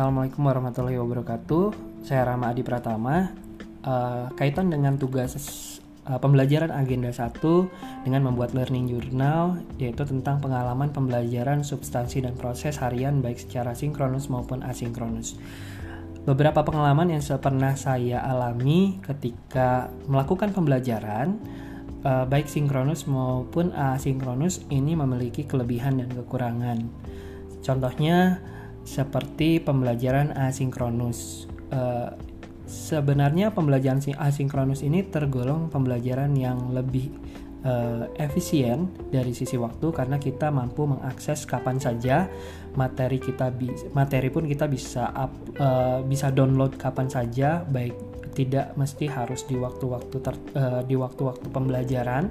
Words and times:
Assalamualaikum 0.00 0.48
warahmatullahi 0.48 0.96
wabarakatuh. 0.96 1.76
Saya 2.08 2.32
Rama 2.32 2.48
Adi 2.48 2.64
Pratama. 2.64 3.36
Uh, 3.84 4.32
kaitan 4.32 4.72
dengan 4.72 4.96
tugas 4.96 5.36
uh, 6.08 6.16
pembelajaran 6.16 6.72
agenda 6.72 7.12
1 7.12 7.36
dengan 8.08 8.24
membuat 8.24 8.56
learning 8.56 8.88
journal 8.88 9.60
yaitu 9.76 10.08
tentang 10.08 10.40
pengalaman 10.40 10.88
pembelajaran 10.88 11.60
substansi 11.60 12.24
dan 12.24 12.32
proses 12.32 12.80
harian 12.80 13.20
baik 13.20 13.44
secara 13.44 13.76
sinkronus 13.76 14.32
maupun 14.32 14.64
asinkronus. 14.64 15.36
Beberapa 16.24 16.64
pengalaman 16.64 17.12
yang 17.12 17.20
pernah 17.36 17.76
saya 17.76 18.24
alami 18.24 19.04
ketika 19.04 19.92
melakukan 20.08 20.56
pembelajaran 20.56 21.36
uh, 22.08 22.24
baik 22.24 22.48
sinkronus 22.48 23.04
maupun 23.04 23.76
asinkronus 23.76 24.64
ini 24.72 24.96
memiliki 24.96 25.44
kelebihan 25.44 26.00
dan 26.00 26.08
kekurangan. 26.08 26.88
Contohnya 27.60 28.40
seperti 28.90 29.62
pembelajaran 29.62 30.34
asinkronus. 30.34 31.46
Uh, 31.70 32.10
sebenarnya 32.66 33.54
pembelajaran 33.54 34.02
asinkronus 34.18 34.82
ini 34.82 35.06
tergolong 35.06 35.70
pembelajaran 35.70 36.34
yang 36.34 36.74
lebih 36.74 37.14
uh, 37.62 38.10
efisien 38.18 38.90
dari 39.10 39.30
sisi 39.30 39.54
waktu 39.54 39.94
karena 39.94 40.18
kita 40.18 40.50
mampu 40.50 40.90
mengakses 40.90 41.46
kapan 41.46 41.78
saja 41.78 42.26
materi 42.74 43.18
kita 43.18 43.54
materi 43.94 44.30
pun 44.30 44.46
kita 44.46 44.66
bisa 44.70 45.10
up, 45.14 45.34
uh, 45.58 46.02
bisa 46.06 46.30
download 46.30 46.74
kapan 46.78 47.10
saja 47.10 47.62
baik 47.66 47.94
tidak 48.34 48.78
mesti 48.78 49.10
harus 49.10 49.42
di 49.50 49.58
waktu-waktu 49.58 50.16
di 50.86 50.94
waktu-waktu 50.94 51.46
pembelajaran 51.50 52.30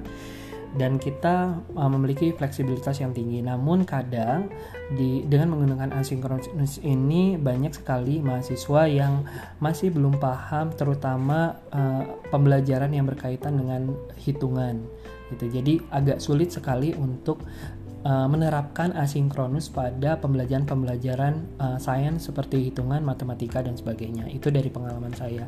dan 0.78 1.02
kita 1.02 1.58
uh, 1.74 1.90
memiliki 1.90 2.30
fleksibilitas 2.30 3.02
yang 3.02 3.10
tinggi. 3.10 3.42
Namun 3.42 3.82
kadang 3.82 4.50
di 4.94 5.26
dengan 5.26 5.54
menggunakan 5.56 5.94
asinkronus 5.98 6.78
ini 6.82 7.34
banyak 7.34 7.74
sekali 7.74 8.22
mahasiswa 8.22 8.86
yang 8.86 9.26
masih 9.58 9.90
belum 9.90 10.18
paham 10.22 10.70
terutama 10.74 11.58
uh, 11.74 12.04
pembelajaran 12.30 12.94
yang 12.94 13.06
berkaitan 13.10 13.58
dengan 13.58 13.90
hitungan 14.20 14.86
gitu. 15.34 15.46
Jadi 15.50 15.78
agak 15.90 16.18
sulit 16.18 16.50
sekali 16.50 16.94
untuk 16.94 17.42
uh, 18.04 18.26
menerapkan 18.28 18.92
asinkronus 18.96 19.68
pada 19.68 20.16
pembelajaran-pembelajaran 20.20 21.34
uh, 21.60 21.78
sains 21.80 22.24
seperti 22.28 22.70
hitungan, 22.70 23.04
matematika 23.04 23.60
dan 23.60 23.76
sebagainya. 23.76 24.28
Itu 24.28 24.48
dari 24.48 24.72
pengalaman 24.72 25.12
saya. 25.12 25.44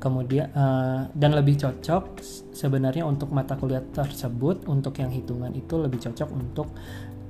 Kemudian 0.00 0.48
uh, 0.56 1.12
dan 1.12 1.36
lebih 1.36 1.60
cocok 1.60 2.24
sebenarnya 2.56 3.04
untuk 3.04 3.28
mata 3.32 3.56
kuliah 3.56 3.84
tersebut 3.92 4.64
untuk 4.68 4.96
yang 4.96 5.12
hitungan 5.12 5.52
itu 5.52 5.76
lebih 5.76 6.00
cocok 6.00 6.28
untuk 6.32 6.72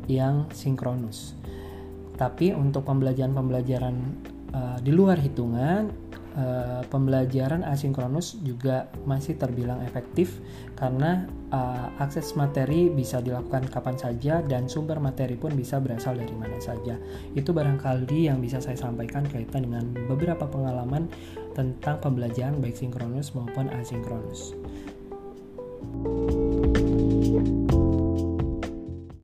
yang 0.07 0.47
sinkronus. 0.55 1.35
Tapi 2.15 2.53
untuk 2.53 2.85
pembelajaran-pembelajaran 2.85 3.97
uh, 4.55 4.79
di 4.83 4.93
luar 4.95 5.19
hitungan 5.19 5.91
uh, 6.37 6.83
pembelajaran 6.87 7.67
asinkronus 7.67 8.39
juga 8.43 8.91
masih 9.07 9.39
terbilang 9.39 9.83
efektif 9.83 10.39
karena 10.79 11.27
uh, 11.51 11.91
akses 11.99 12.35
materi 12.39 12.91
bisa 12.91 13.19
dilakukan 13.19 13.67
kapan 13.71 13.97
saja 13.99 14.43
dan 14.45 14.71
sumber 14.71 15.03
materi 15.03 15.35
pun 15.35 15.55
bisa 15.55 15.83
berasal 15.83 16.17
dari 16.17 16.35
mana 16.35 16.59
saja. 16.63 16.97
Itu 17.35 17.51
barangkali 17.51 18.31
yang 18.31 18.39
bisa 18.39 18.63
saya 18.63 18.79
sampaikan 18.79 19.27
kaitan 19.27 19.67
dengan 19.67 19.85
beberapa 20.07 20.47
pengalaman 20.47 21.11
tentang 21.55 21.99
pembelajaran 21.99 22.63
baik 22.63 22.79
sinkronus 22.79 23.35
maupun 23.35 23.67
asinkronus. 23.75 24.55